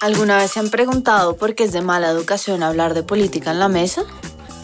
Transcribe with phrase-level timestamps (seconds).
[0.00, 3.58] ¿Alguna vez se han preguntado por qué es de mala educación hablar de política en
[3.58, 4.02] la mesa?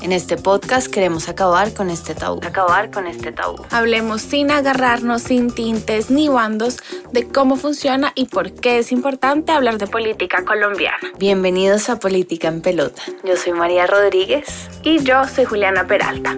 [0.02, 2.40] En este podcast queremos acabar con este tabú.
[2.44, 3.64] Acabar con este tabú.
[3.70, 6.78] Hablemos sin agarrarnos, sin tintes ni bandos
[7.12, 10.98] de cómo funciona y por qué es importante hablar de política colombiana.
[11.18, 13.00] Bienvenidos a Política en Pelota.
[13.24, 14.68] Yo soy María Rodríguez.
[14.82, 16.36] Y yo soy Juliana Peralta.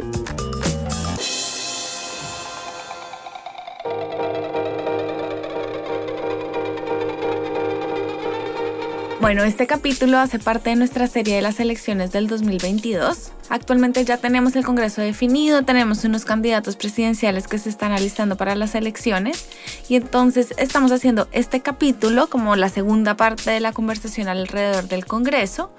[9.25, 13.33] Bueno, este capítulo hace parte de nuestra serie de las elecciones del 2022.
[13.49, 18.55] Actualmente ya tenemos el Congreso definido, tenemos unos candidatos presidenciales que se están alistando para
[18.55, 19.49] las elecciones
[19.89, 25.07] y entonces estamos haciendo este capítulo como la segunda parte de la conversación alrededor del
[25.07, 25.73] Congreso.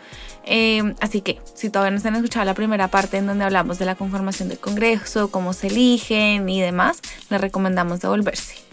[0.43, 3.77] Eh, así que si todavía no se han escuchado la primera parte en donde hablamos
[3.77, 6.99] de la conformación del Congreso, cómo se eligen y demás,
[7.29, 8.64] les recomendamos devolverse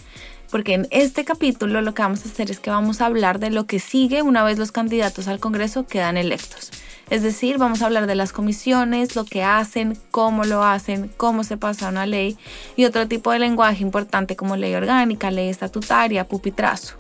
[0.53, 3.51] porque en este capítulo lo que vamos a hacer es que vamos a hablar de
[3.51, 6.71] lo que sigue una vez los candidatos al Congreso quedan electos.
[7.09, 11.43] Es decir, vamos a hablar de las comisiones, lo que hacen, cómo lo hacen, cómo
[11.43, 12.37] se pasa una ley
[12.77, 16.97] y otro tipo de lenguaje importante como ley orgánica, ley estatutaria, pupitrazo.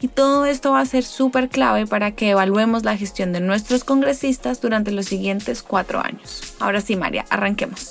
[0.00, 3.82] Y todo esto va a ser súper clave para que evaluemos la gestión de nuestros
[3.82, 6.54] congresistas durante los siguientes cuatro años.
[6.60, 7.88] Ahora sí, María, arranquemos.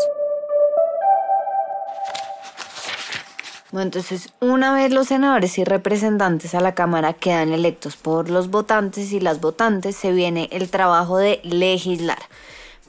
[3.72, 8.50] Bueno, entonces una vez los senadores y representantes a la Cámara quedan electos por los
[8.50, 12.20] votantes y las votantes, se viene el trabajo de legislar.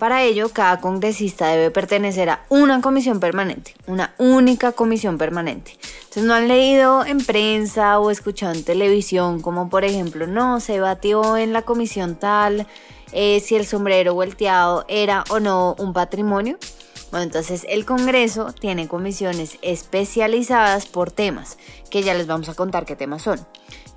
[0.00, 5.78] Para ello, cada congresista debe pertenecer a una comisión permanente, una única comisión permanente.
[6.00, 10.80] Entonces no han leído en prensa o escuchado en televisión como por ejemplo, no, se
[10.80, 12.66] batió en la comisión tal
[13.12, 16.58] eh, si el sombrero volteado era o no un patrimonio.
[17.12, 21.58] Bueno, entonces el Congreso tiene comisiones especializadas por temas,
[21.90, 23.38] que ya les vamos a contar qué temas son.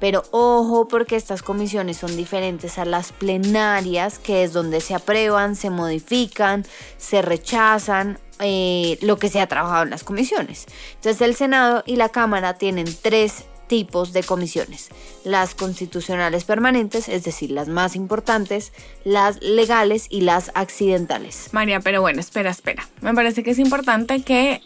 [0.01, 5.55] Pero ojo porque estas comisiones son diferentes a las plenarias, que es donde se aprueban,
[5.55, 6.65] se modifican,
[6.97, 10.65] se rechazan eh, lo que se ha trabajado en las comisiones.
[10.95, 14.89] Entonces el Senado y la Cámara tienen tres tipos de comisiones.
[15.23, 21.49] Las constitucionales permanentes, es decir, las más importantes, las legales y las accidentales.
[21.53, 22.87] María, pero bueno, espera, espera.
[23.01, 24.61] Me parece que es importante que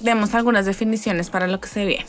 [0.00, 2.06] demos algunas definiciones para lo que se viene.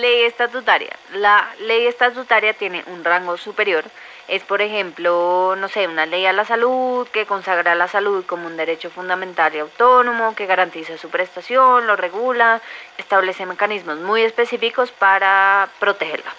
[0.00, 0.96] Ley estatutaria.
[1.14, 3.84] La ley estatutaria tiene un rango superior
[4.28, 8.46] es, por ejemplo, no sé, una ley a la salud que consagra la salud como
[8.46, 12.60] un derecho fundamental y autónomo, que garantiza su prestación, lo regula,
[12.98, 16.30] establece mecanismos muy específicos para protegerla.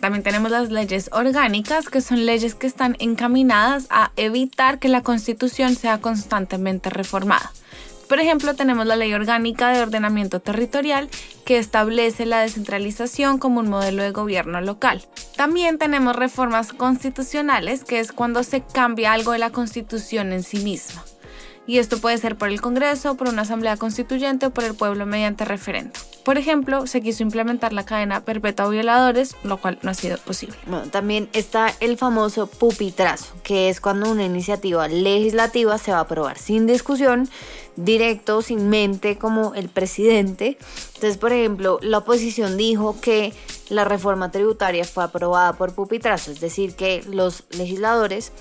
[0.00, 5.02] También tenemos las leyes orgánicas, que son leyes que están encaminadas a evitar que la
[5.02, 7.52] constitución sea constantemente reformada.
[8.12, 11.08] Por ejemplo, tenemos la Ley Orgánica de Ordenamiento Territorial
[11.46, 15.00] que establece la descentralización como un modelo de gobierno local.
[15.34, 20.58] También tenemos reformas constitucionales, que es cuando se cambia algo de la constitución en sí
[20.58, 21.02] misma.
[21.66, 25.06] Y esto puede ser por el Congreso, por una asamblea constituyente o por el pueblo
[25.06, 25.92] mediante referendo.
[26.24, 30.18] Por ejemplo, se quiso implementar la cadena perpetua a violadores, lo cual no ha sido
[30.18, 30.56] posible.
[30.66, 36.02] Bueno, también está el famoso pupitrazo, que es cuando una iniciativa legislativa se va a
[36.02, 37.28] aprobar sin discusión,
[37.76, 40.58] directo, sin mente, como el presidente.
[40.94, 43.32] Entonces, por ejemplo, la oposición dijo que
[43.68, 48.32] la reforma tributaria fue aprobada por pupitrazo, es decir, que los legisladores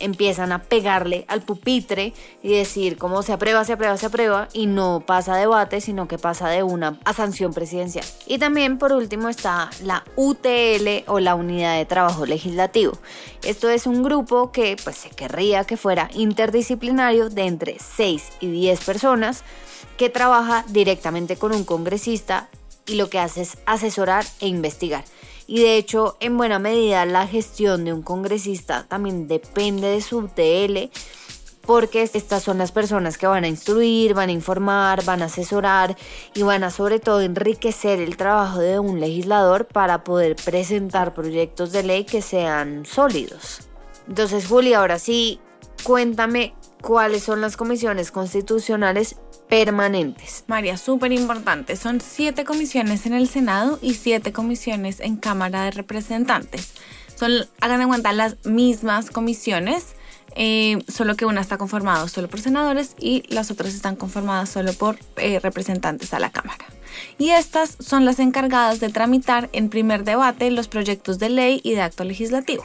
[0.00, 2.12] empiezan a pegarle al pupitre
[2.42, 6.18] y decir cómo se aprueba, se aprueba, se aprueba y no pasa debate, sino que
[6.18, 8.04] pasa de una a sanción presidencial.
[8.26, 12.92] Y también por último está la UTL o la Unidad de Trabajo Legislativo.
[13.44, 18.50] Esto es un grupo que pues se querría que fuera interdisciplinario de entre 6 y
[18.50, 19.44] 10 personas
[19.96, 22.48] que trabaja directamente con un congresista
[22.86, 25.04] y lo que hace es asesorar e investigar
[25.50, 30.28] y de hecho en buena medida la gestión de un congresista también depende de su
[30.28, 30.90] TL
[31.66, 35.96] porque estas son las personas que van a instruir, van a informar, van a asesorar
[36.34, 41.72] y van a sobre todo enriquecer el trabajo de un legislador para poder presentar proyectos
[41.72, 43.68] de ley que sean sólidos.
[44.06, 45.40] Entonces, Julia, ahora sí,
[45.82, 49.16] cuéntame cuáles son las comisiones constitucionales
[49.48, 50.44] permanentes.
[50.46, 51.76] María, súper importante.
[51.76, 56.72] Son siete comisiones en el Senado y siete comisiones en Cámara de Representantes.
[57.16, 59.94] Son, hagan en cuenta, las mismas comisiones,
[60.36, 64.72] eh, solo que una está conformada solo por senadores y las otras están conformadas solo
[64.72, 66.64] por eh, representantes a la Cámara.
[67.18, 71.72] Y estas son las encargadas de tramitar en primer debate los proyectos de ley y
[71.74, 72.64] de acto legislativo.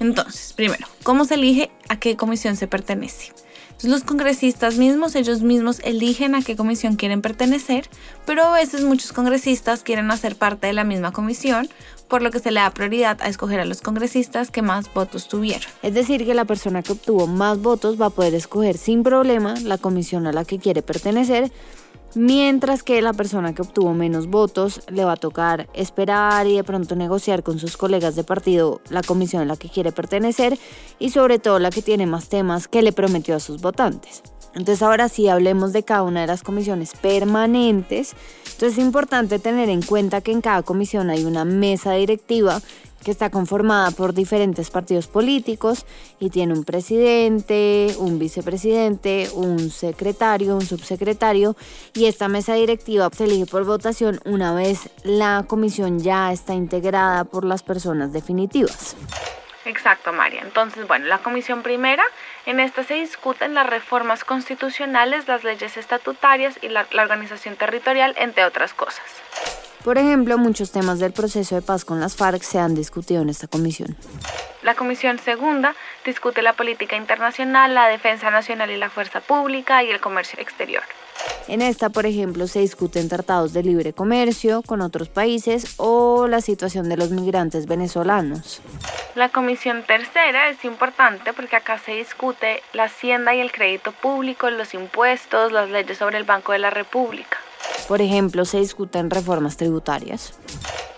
[0.00, 3.32] Entonces, primero, ¿cómo se elige a qué comisión se pertenece?
[3.84, 7.88] Los congresistas mismos, ellos mismos eligen a qué comisión quieren pertenecer,
[8.26, 11.68] pero a veces muchos congresistas quieren hacer parte de la misma comisión,
[12.08, 15.28] por lo que se le da prioridad a escoger a los congresistas que más votos
[15.28, 15.70] tuvieron.
[15.82, 19.54] Es decir, que la persona que obtuvo más votos va a poder escoger sin problema
[19.60, 21.52] la comisión a la que quiere pertenecer,
[22.14, 26.64] mientras que la persona que obtuvo menos votos le va a tocar esperar y de
[26.64, 30.58] pronto negociar con sus colegas de partido la comisión a la que quiere pertenecer
[30.98, 34.22] y sobre todo la que tiene más temas que le prometió a sus votantes.
[34.54, 38.14] Entonces ahora sí hablemos de cada una de las comisiones permanentes.
[38.44, 42.60] Entonces es importante tener en cuenta que en cada comisión hay una mesa directiva
[43.04, 45.86] que está conformada por diferentes partidos políticos
[46.18, 51.56] y tiene un presidente, un vicepresidente, un secretario, un subsecretario
[51.94, 57.24] y esta mesa directiva se elige por votación una vez la comisión ya está integrada
[57.24, 58.96] por las personas definitivas.
[59.64, 60.40] Exacto, María.
[60.42, 62.02] Entonces, bueno, la comisión primera,
[62.46, 68.14] en esta se discuten las reformas constitucionales, las leyes estatutarias y la, la organización territorial,
[68.16, 69.04] entre otras cosas.
[69.84, 73.28] Por ejemplo, muchos temas del proceso de paz con las FARC se han discutido en
[73.28, 73.96] esta comisión.
[74.62, 79.90] La comisión segunda discute la política internacional, la defensa nacional y la fuerza pública y
[79.90, 80.82] el comercio exterior.
[81.46, 86.40] En esta, por ejemplo, se discuten tratados de libre comercio con otros países o la
[86.40, 88.60] situación de los migrantes venezolanos.
[89.14, 94.50] La comisión tercera es importante porque acá se discute la hacienda y el crédito público,
[94.50, 97.38] los impuestos, las leyes sobre el Banco de la República.
[97.86, 100.34] Por ejemplo, se discuten reformas tributarias.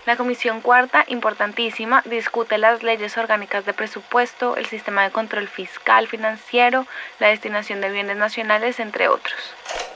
[0.05, 6.07] La Comisión Cuarta, importantísima, discute las leyes orgánicas de presupuesto, el sistema de control fiscal
[6.07, 6.87] financiero,
[7.19, 9.35] la destinación de bienes nacionales, entre otros.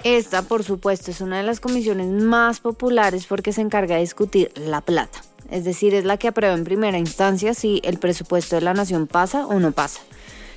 [0.04, 4.52] Esta, por supuesto, es una de las comisiones más populares porque se encarga de discutir
[4.56, 5.22] la plata.
[5.50, 9.08] Es decir, es la que aprueba en primera instancia si el presupuesto de la nación
[9.08, 10.02] pasa o no pasa.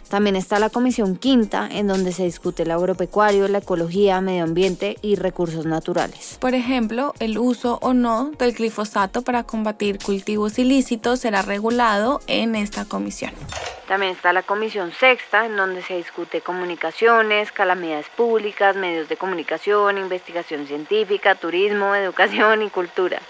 [0.08, 4.96] También está la Comisión Quinta, en donde se discute el agropecuario, la ecología, medio ambiente
[5.02, 6.38] y recursos naturales.
[6.40, 12.54] Por ejemplo, el uso o no del glifosato para combatir cultivos ilícitos será regulado en
[12.54, 13.32] esta comisión.
[13.86, 19.96] También está la Comisión Sexta, en donde se discute comunicaciones, calamidades públicas, medios de comunicación,
[19.96, 23.20] investigación científica, turismo, educación y cultura.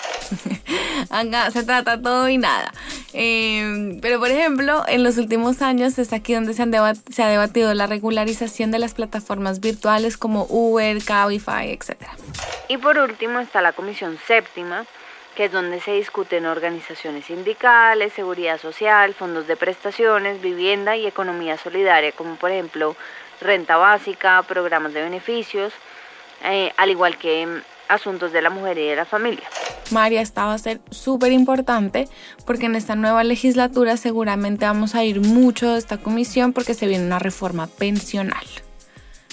[1.10, 2.72] Acá se trata todo y nada.
[3.12, 6.67] Eh, pero por ejemplo, en los últimos años es aquí donde se,
[7.10, 11.96] se, ha debatido la regularización de las plataformas virtuales como Uber, Cabify, etc.
[12.68, 14.84] Y por último está la Comisión Séptima,
[15.34, 21.56] que es donde se discuten organizaciones sindicales, seguridad social, fondos de prestaciones, vivienda y economía
[21.56, 22.96] solidaria, como por ejemplo
[23.40, 25.72] renta básica, programas de beneficios,
[26.44, 29.44] eh, al igual que asuntos de la mujer y de la familia.
[29.90, 32.08] María, esta va a ser súper importante
[32.46, 36.86] porque en esta nueva legislatura seguramente vamos a ir mucho de esta comisión porque se
[36.86, 38.44] viene una reforma pensional.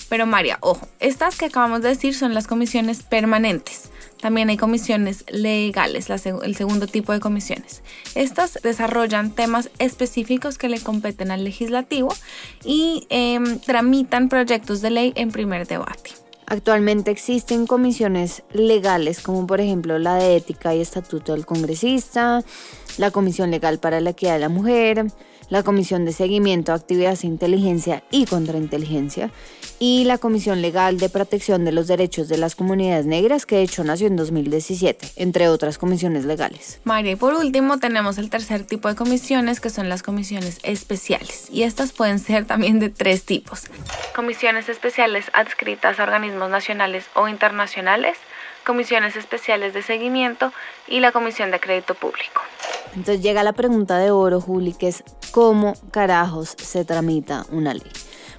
[0.10, 3.90] Pero María, ojo, estas que acabamos de decir son las comisiones permanentes.
[4.22, 7.84] También hay comisiones legales, el segundo tipo de comisiones.
[8.16, 12.16] Estas desarrollan temas específicos que le competen al legislativo
[12.63, 16.25] y em, tramitan proyectos de ley en primer debate.
[16.47, 22.44] Actualmente existen comisiones legales como por ejemplo la de ética y estatuto del congresista,
[22.97, 25.07] la Comisión Legal para la Equidad de la Mujer,
[25.50, 29.31] la Comisión de Seguimiento a Actividades de Inteligencia y Contrainteligencia
[29.80, 33.63] y la Comisión Legal de Protección de los Derechos de las Comunidades Negras, que de
[33.63, 36.80] hecho nació en 2017, entre otras comisiones legales.
[36.83, 41.48] María, y por último tenemos el tercer tipo de comisiones, que son las comisiones especiales,
[41.51, 43.63] y estas pueden ser también de tres tipos.
[44.15, 48.17] Comisiones especiales adscritas a organismos nacionales o internacionales,
[48.65, 50.51] comisiones especiales de seguimiento
[50.88, 52.41] y la Comisión de Crédito Público.
[52.95, 57.91] Entonces llega la pregunta de oro, Juli, que es ¿cómo carajos se tramita una ley?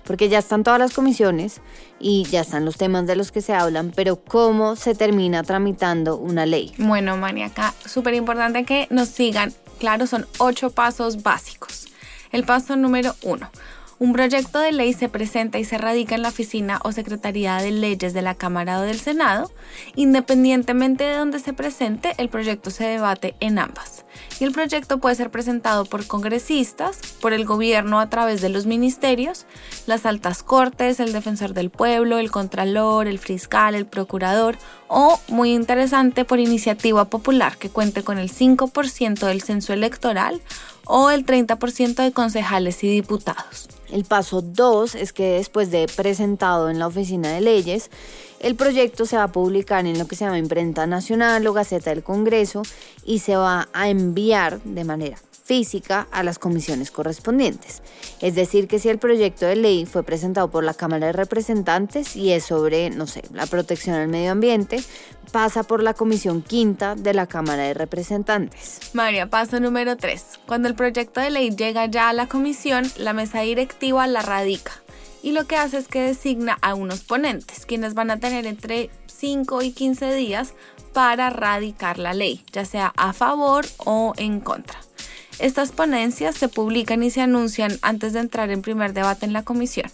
[0.06, 1.61] porque ya están todas las comisiones
[1.99, 6.16] y ya están los temas de los que se hablan, pero ¿cómo se termina tramitando
[6.16, 6.73] una ley?
[6.78, 9.52] Bueno, Maniaca, súper importante que nos sigan.
[9.78, 11.88] Claro, son ocho pasos básicos.
[12.33, 13.50] El paso número uno.
[13.99, 17.71] Un proyecto de ley se presenta y se radica en la oficina o secretaría de
[17.71, 19.50] leyes de la Cámara o del Senado.
[19.95, 24.06] Independientemente de donde se presente, el proyecto se debate en ambas
[24.40, 28.66] y el proyecto puede ser presentado por congresistas, por el gobierno a través de los
[28.66, 29.46] ministerios,
[29.87, 34.56] las altas cortes, el defensor del pueblo, el contralor, el fiscal, el procurador
[34.88, 40.40] o, muy interesante, por iniciativa popular que cuente con el 5% del censo electoral
[40.85, 43.68] o el 30% de concejales y diputados.
[43.90, 47.90] El paso 2 es que después de presentado en la oficina de leyes,
[48.40, 51.90] el proyecto se va a publicar en lo que se llama imprenta nacional o gaceta
[51.90, 52.62] del Congreso
[53.05, 57.81] y se va a enviar de manera física a las comisiones correspondientes.
[58.21, 62.16] Es decir, que si el proyecto de ley fue presentado por la Cámara de Representantes
[62.16, 64.83] y es sobre, no sé, la protección al medio ambiente,
[65.31, 68.81] pasa por la Comisión Quinta de la Cámara de Representantes.
[68.93, 70.40] María, paso número 3.
[70.47, 74.83] Cuando el proyecto de ley llega ya a la comisión, la mesa directiva la radica
[75.26, 78.90] y lo que hace es que designa a unos ponentes, quienes van a tener entre
[79.09, 80.54] 5 y 15 días
[80.92, 84.78] para radicar la ley, ya sea a favor o en contra.
[85.40, 89.42] Estas ponencias se publican y se anuncian antes de entrar en primer debate en la
[89.42, 89.90] comisión.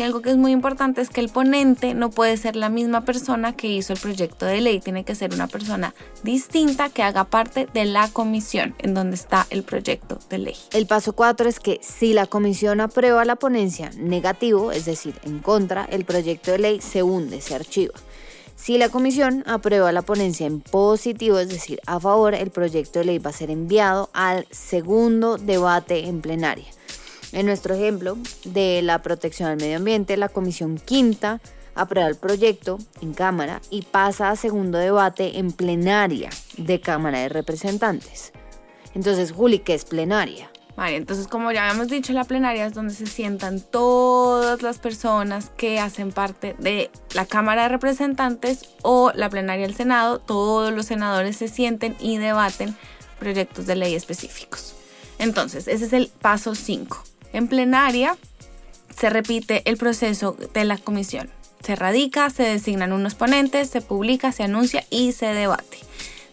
[0.00, 3.04] Y algo que es muy importante es que el ponente no puede ser la misma
[3.04, 7.24] persona que hizo el proyecto de ley, tiene que ser una persona distinta que haga
[7.24, 10.56] parte de la comisión en donde está el proyecto de ley.
[10.72, 15.40] El paso 4 es que si la comisión aprueba la ponencia negativo, es decir, en
[15.40, 17.92] contra, el proyecto de ley se hunde, se archiva.
[18.56, 23.04] Si la comisión aprueba la ponencia en positivo, es decir, a favor, el proyecto de
[23.04, 26.68] ley va a ser enviado al segundo debate en plenaria.
[27.32, 31.40] En nuestro ejemplo de la protección al medio ambiente, la Comisión Quinta
[31.74, 37.28] aprueba el proyecto en Cámara y pasa a segundo debate en plenaria de Cámara de
[37.28, 38.32] Representantes.
[38.94, 40.50] Entonces, Juli, ¿qué es plenaria?
[40.76, 45.50] Vale, entonces como ya habíamos dicho, la plenaria es donde se sientan todas las personas
[45.56, 50.20] que hacen parte de la Cámara de Representantes o la plenaria del Senado.
[50.20, 52.76] Todos los senadores se sienten y debaten
[53.18, 54.74] proyectos de ley específicos.
[55.18, 57.09] Entonces, ese es el paso 5.
[57.32, 58.16] En plenaria
[58.96, 61.30] se repite el proceso de la comisión.
[61.64, 65.78] Se radica, se designan unos ponentes, se publica, se anuncia y se debate.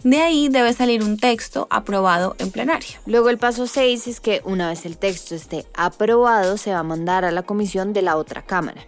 [0.04, 3.02] De ahí debe salir un texto aprobado en plenaria.
[3.06, 6.84] Luego el paso 6 es que una vez el texto esté aprobado se va a
[6.84, 8.86] mandar a la comisión de la otra cámara.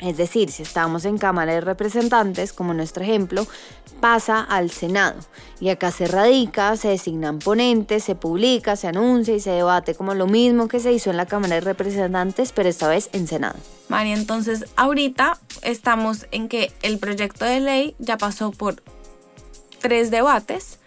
[0.00, 3.46] Es decir, si estamos en Cámara de Representantes, como nuestro ejemplo,
[4.00, 5.18] pasa al Senado.
[5.58, 10.14] Y acá se radica, se designan ponentes, se publica, se anuncia y se debate como
[10.14, 13.58] lo mismo que se hizo en la Cámara de Representantes, pero esta vez en Senado.
[13.88, 18.82] María, entonces ahorita estamos en que el proyecto de ley ya pasó por
[19.80, 20.78] tres debates.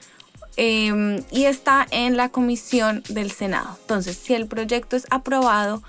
[0.62, 3.78] Em, y está en la comisión del Senado.
[3.80, 5.82] Entonces, si el proyecto es aprobado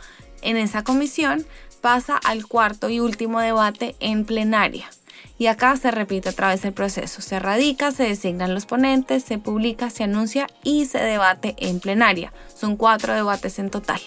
[0.42, 1.44] en esa comisión,
[1.80, 4.90] pasa al cuarto y último debate en plenaria.
[5.38, 7.22] Y acá se repite otra vez el proceso.
[7.22, 12.32] Se radica, se designan los ponentes, se publica, se anuncia y se debate en plenaria.
[12.54, 14.00] Son cuatro debates en total.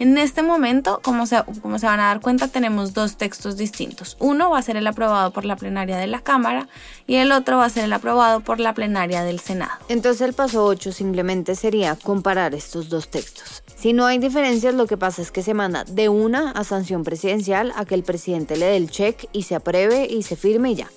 [0.00, 4.16] En este momento, como se, como se van a dar cuenta, tenemos dos textos distintos.
[4.18, 6.68] Uno va a ser el aprobado por la plenaria de la Cámara
[7.06, 9.72] y el otro va a ser el aprobado por la plenaria del Senado.
[9.88, 13.62] Entonces el paso 8 simplemente sería comparar estos dos textos.
[13.84, 17.04] Si no hay diferencias, lo que pasa es que se manda de una a sanción
[17.04, 20.70] presidencial a que el presidente le dé el check y se apruebe y se firme
[20.70, 20.90] y ya.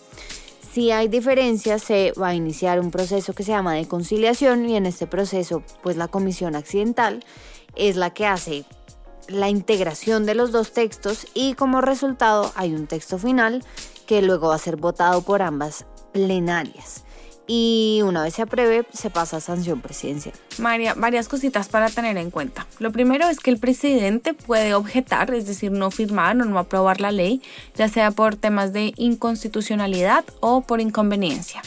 [0.72, 4.78] Si hay diferencias, se va a iniciar un proceso que se llama de conciliación y
[4.78, 7.26] en este proceso, pues la comisión accidental
[7.76, 8.64] es la que hace
[9.28, 13.66] la integración de los dos textos y como resultado hay un texto final
[14.06, 17.04] que luego va a ser votado por ambas plenarias.
[17.48, 20.36] Y una vez se apruebe, se pasa a sanción presidencial.
[20.58, 22.68] María, varias cositas para tener en cuenta.
[22.80, 27.00] Lo primero es que el presidente puede objetar, es decir, no firmar o no aprobar
[27.00, 27.42] la ley,
[27.76, 31.62] ya sea por temas de inconstitucionalidad o por inconveniencia.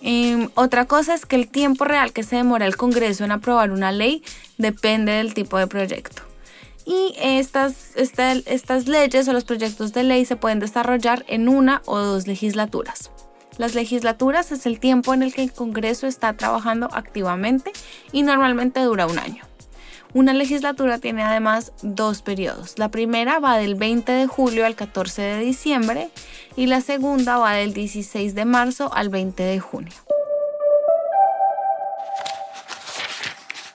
[0.00, 3.70] Em, otra cosa es que el tiempo real que se demora el Congreso en aprobar
[3.70, 4.22] una ley
[4.58, 6.22] depende del tipo de proyecto
[6.84, 12.26] y estas leyes o los proyectos de ley se pueden desarrollar en una o dos
[12.26, 13.10] legislaturas.
[13.56, 17.72] Las legislaturas es el tiempo en el que el Congreso está trabajando activamente
[18.12, 19.44] y normalmente dura un año.
[20.12, 22.78] Una legislatura tiene además dos periodos.
[22.78, 26.08] La primera va del 20 de julio al 14 de diciembre
[26.56, 29.92] y la segunda va del 16 de marzo al 20 de junio.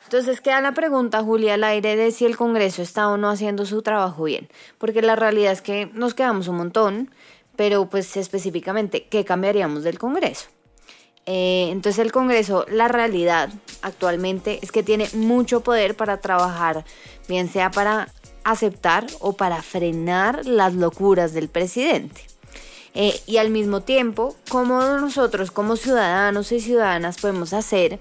[0.06, 3.66] Entonces queda la pregunta, Julia, al aire de si el Congreso está o no haciendo
[3.66, 7.12] su trabajo bien, porque la realidad es que nos quedamos un montón,
[7.60, 10.48] pero pues específicamente, ¿qué cambiaríamos del Congreso?
[11.26, 13.50] Eh, entonces el Congreso, la realidad
[13.82, 16.86] actualmente es que tiene mucho poder para trabajar,
[17.28, 18.14] bien sea para
[18.46, 22.22] aceptar o para frenar las locuras del presidente.
[22.94, 28.00] Eh, y al mismo tiempo, ¿cómo nosotros como ciudadanos y ciudadanas podemos hacer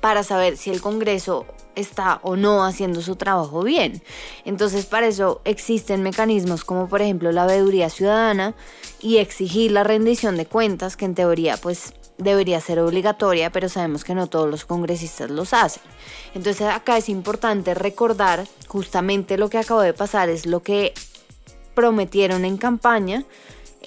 [0.00, 4.02] para saber si el Congreso está o no haciendo su trabajo bien.
[4.44, 8.54] Entonces, para eso existen mecanismos como por ejemplo la veeduría ciudadana
[9.00, 14.04] y exigir la rendición de cuentas, que en teoría pues debería ser obligatoria, pero sabemos
[14.04, 15.82] que no todos los congresistas los hacen.
[16.34, 20.94] Entonces, acá es importante recordar justamente lo que acabo de pasar, es lo que
[21.74, 23.24] prometieron en campaña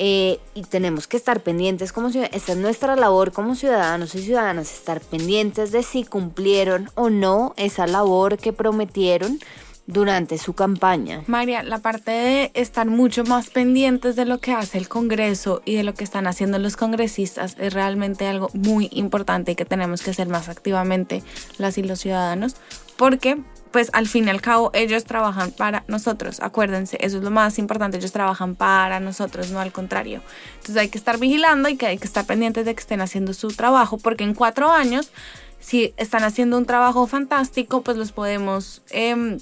[0.01, 4.71] Eh, y tenemos que estar pendientes como esta es nuestra labor como ciudadanos y ciudadanas,
[4.71, 9.39] estar pendientes de si cumplieron o no esa labor que prometieron
[9.87, 11.23] durante su campaña.
[11.27, 15.75] María, la parte de estar mucho más pendientes de lo que hace el Congreso y
[15.75, 20.01] de lo que están haciendo los congresistas es realmente algo muy importante y que tenemos
[20.01, 21.23] que hacer más activamente
[21.57, 22.55] las y los ciudadanos,
[22.95, 23.37] porque
[23.71, 27.59] pues al fin y al cabo ellos trabajan para nosotros, acuérdense, eso es lo más
[27.59, 30.21] importante, ellos trabajan para nosotros, no al contrario.
[30.55, 33.33] Entonces hay que estar vigilando y que hay que estar pendientes de que estén haciendo
[33.33, 35.11] su trabajo, porque en cuatro años,
[35.59, 38.81] si están haciendo un trabajo fantástico, pues los podemos...
[38.91, 39.38] Eh,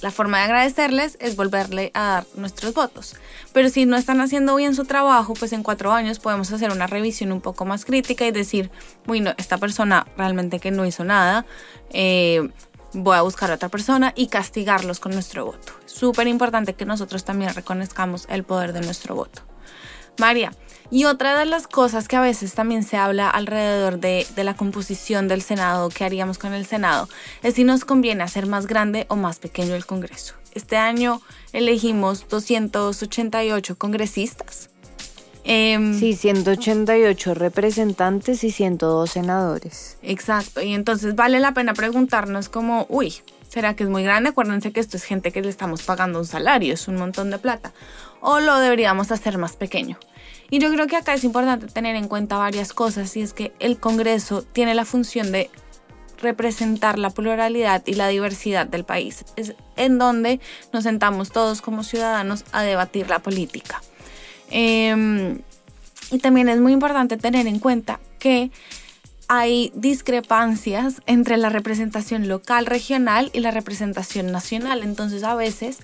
[0.00, 3.16] la forma de agradecerles es volverle a dar nuestros votos.
[3.52, 6.86] Pero si no están haciendo bien su trabajo, pues en cuatro años podemos hacer una
[6.86, 8.70] revisión un poco más crítica y decir,
[9.06, 11.46] bueno, esta persona realmente que no hizo nada,
[11.90, 12.48] eh,
[12.92, 15.72] voy a buscar a otra persona y castigarlos con nuestro voto.
[15.86, 19.42] Súper importante que nosotros también reconozcamos el poder de nuestro voto.
[20.18, 20.52] María,
[20.90, 25.28] y otra de las cosas que a veces también se habla alrededor de, la composición
[25.28, 27.08] del Senado, qué haríamos con el Senado,
[27.42, 30.34] es si nos conviene hacer más grande o más pequeño el Congreso.
[30.54, 31.20] Este año
[31.52, 34.70] elegimos 288 congresistas.
[35.50, 39.96] Em, sí, 188 representantes y 102 senadores.
[40.02, 43.14] Exacto, y entonces vale la pena preguntarnos como, uy,
[43.48, 44.28] ¿será que es muy grande?
[44.28, 47.38] Acuérdense que esto es gente que le estamos pagando un salario, es un montón de
[47.38, 47.72] plata.
[48.20, 49.98] O lo deberíamos hacer más pequeño.
[50.50, 53.54] Y yo creo que acá es importante tener en cuenta varias cosas y es que
[53.58, 55.48] el Congreso tiene la función de
[56.20, 59.24] representar la pluralidad y la diversidad del país.
[59.36, 60.40] Es en donde
[60.74, 63.80] nos sentamos todos como ciudadanos a debatir la política.
[64.50, 65.40] Em,
[66.10, 68.50] y también es muy importante tener en cuenta que
[69.28, 74.82] hay discrepancias entre la representación local, regional y la representación nacional.
[74.82, 75.80] Entonces a veces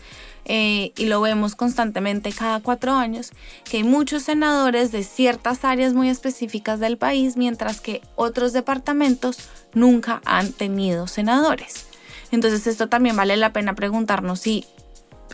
[0.47, 3.33] eh, y lo vemos constantemente cada cuatro años,
[3.64, 9.38] que hay muchos senadores de ciertas áreas muy específicas del país, mientras que otros departamentos
[9.73, 11.87] nunca han tenido senadores.
[12.30, 14.66] Entonces esto también vale la pena preguntarnos si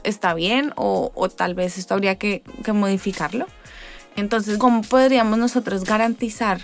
[0.05, 3.47] está bien o, tal vez esto habría que, que modificarlo.
[4.17, 6.61] Entonces, ¿cómo podríamos nosotros garantizar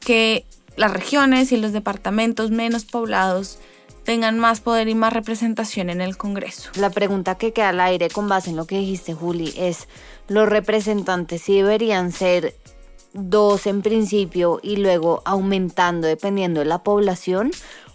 [0.00, 0.44] que
[0.76, 3.58] las regiones y los departamentos menos poblados
[4.04, 6.70] tengan más poder y más representación en el Congreso.
[6.74, 9.88] La pregunta que queda al aire con base en lo que dijiste, Juli, es,
[10.28, 12.54] ¿los representantes sí deberían ser
[13.12, 17.52] dos en principio y luego aumentando dependiendo de la población?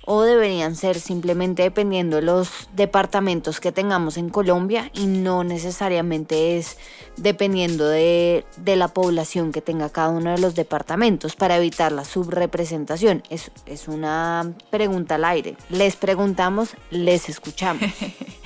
[0.10, 6.58] O deberían ser simplemente dependiendo de los departamentos que tengamos en Colombia y no necesariamente
[6.58, 6.78] es
[7.18, 13.22] dependiendo de, la población que tenga cada uno de los departamentos para evitar la subrepresentación.
[13.30, 15.58] Es, es una pregunta al aire.
[15.70, 17.92] Les preguntamos, les escuchamos.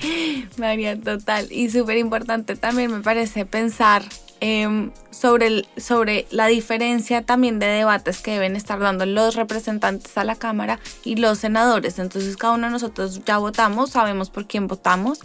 [0.56, 1.46] María, total.
[1.52, 4.02] Y súper importante también me parece pensar
[4.44, 10.24] Em, sobre, sobre la diferencia también de debates que deben estar dando los representantes a
[10.24, 12.00] la Cámara y los senadores.
[12.00, 15.20] Entonces cada uno de nosotros ya votamos, sabemos por quién votamos.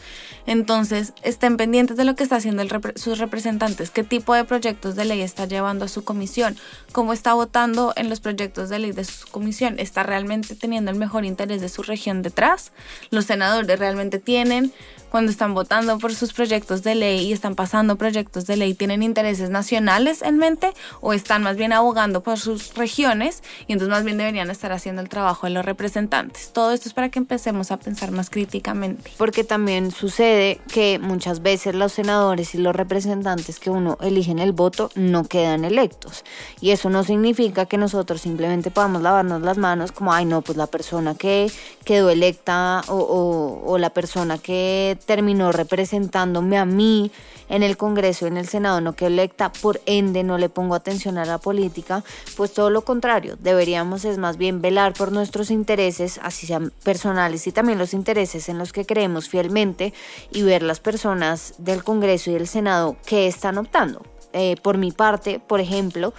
[0.45, 2.63] Entonces estén pendientes de lo que está haciendo
[2.95, 6.56] sus representantes, qué tipo de proyectos de ley está llevando a su comisión,
[6.91, 10.97] cómo está votando en los proyectos de ley de su comisión, está realmente teniendo el
[10.97, 12.71] mejor interés de su región detrás.
[13.10, 14.71] Los senadores realmente tienen
[15.10, 19.04] cuando están votando por sus proyectos de ley y están pasando proyectos de ley, tienen
[19.04, 24.04] intereses nacionales en mente o están más bien abogando por sus regiones y entonces más
[24.04, 26.52] bien deberían estar haciendo el trabajo de los representantes.
[26.54, 29.12] Todo esto es para que empecemos a pensar más críticamente.
[29.17, 34.39] Porque también sucede que muchas veces los senadores y los representantes que uno elige en
[34.39, 36.24] el voto no quedan electos.
[36.62, 40.58] Y eso no significa que nosotros simplemente podamos lavarnos las manos como, ay no, pues
[40.58, 41.52] la persona que
[41.84, 47.12] quedó electa o, o la persona que terminó representándome a mí
[47.49, 51.17] en el Congreso, en el Senado, no que electa, por ende no le pongo atención
[51.17, 52.03] a la política,
[52.36, 57.47] pues todo lo contrario, deberíamos es más bien velar por nuestros intereses, así sean personales
[57.47, 59.93] y también los intereses en los que creemos fielmente
[60.31, 64.01] y ver las personas del Congreso y del Senado que están optando.
[64.33, 66.13] Eh, por mi parte, por ejemplo,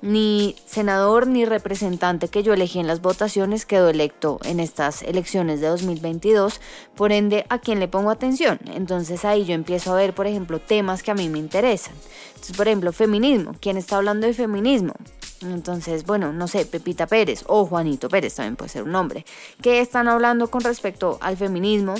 [0.00, 5.60] ni senador ni representante que yo elegí en las votaciones quedó electo en estas elecciones
[5.60, 6.60] de 2022,
[6.94, 8.58] por ende a quién le pongo atención.
[8.74, 11.94] Entonces ahí yo empiezo a ver, por ejemplo, temas que a mí me interesan.
[12.28, 13.54] Entonces, por ejemplo, feminismo.
[13.60, 14.94] ¿Quién está hablando de feminismo?
[15.42, 19.24] Entonces, bueno, no sé, Pepita Pérez o Juanito Pérez también puede ser un nombre.
[19.62, 21.94] ¿Qué están hablando con respecto al feminismo?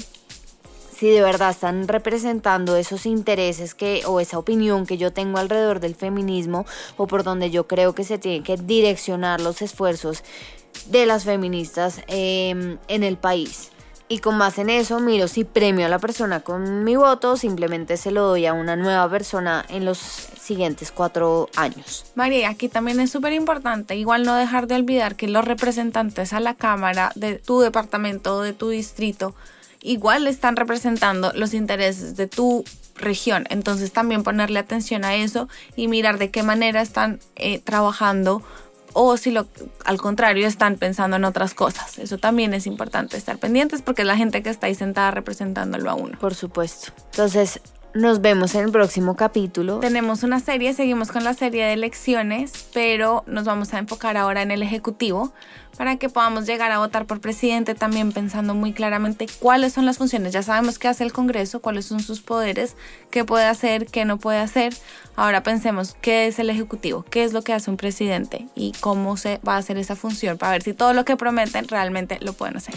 [0.98, 5.78] Si de verdad están representando esos intereses que o esa opinión que yo tengo alrededor
[5.78, 10.24] del feminismo o por donde yo creo que se tienen que direccionar los esfuerzos
[10.86, 13.70] de las feministas em, en el país.
[14.10, 17.98] y con base en eso miro si premio a la persona con mi voto simplemente
[17.98, 22.06] se lo doy a una nueva persona en los siguientes cuatro años.
[22.14, 26.40] María, aquí también es súper importante igual no dejar de olvidar que los representantes a
[26.40, 29.34] la Cámara de tu departamento o de tu distrito
[29.82, 32.64] igual están representando los intereses de tu
[32.96, 33.46] región.
[33.50, 38.42] Entonces también ponerle atención a eso y mirar de qué manera están eh, trabajando
[38.92, 39.46] o si lo,
[39.84, 41.98] al contrario están pensando en otras cosas.
[41.98, 45.90] Eso también es importante estar pendientes porque es la gente que está ahí sentada representándolo
[45.90, 46.18] a uno.
[46.18, 46.92] Por supuesto.
[47.12, 47.60] Entonces,
[47.98, 49.80] nos vemos en el próximo capítulo.
[49.80, 54.42] Tenemos una serie, seguimos con la serie de elecciones, pero nos vamos a enfocar ahora
[54.42, 55.32] en el Ejecutivo
[55.76, 59.98] para que podamos llegar a votar por presidente también pensando muy claramente cuáles son las
[59.98, 60.32] funciones.
[60.32, 62.76] Ya sabemos qué hace el Congreso, cuáles son sus poderes,
[63.10, 64.72] qué puede hacer, qué no puede hacer.
[65.16, 69.16] Ahora pensemos qué es el Ejecutivo, qué es lo que hace un presidente y cómo
[69.16, 72.32] se va a hacer esa función para ver si todo lo que prometen realmente lo
[72.32, 72.76] pueden hacer.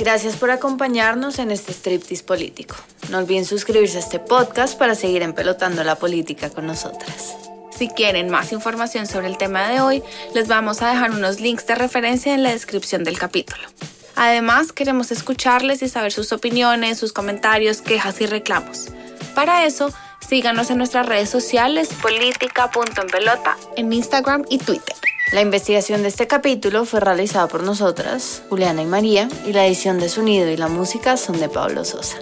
[0.00, 2.74] Gracias por acompañarnos en este striptease político.
[3.10, 7.36] No olviden suscribirse a este podcast para seguir empelotando la política con nosotras.
[7.76, 10.02] Si quieren más información sobre el tema de hoy,
[10.34, 13.60] les vamos a dejar unos links de referencia en la descripción del capítulo.
[14.16, 18.86] Además, queremos escucharles y saber sus opiniones, sus comentarios, quejas y reclamos.
[19.34, 19.92] Para eso,
[20.26, 24.96] síganos en nuestras redes sociales política.enpelota en Instagram y Twitter.
[25.32, 30.00] La investigación de este capítulo fue realizada por nosotras, Juliana y María, y la edición
[30.00, 32.18] de sonido y la música son de Pablo Sosa.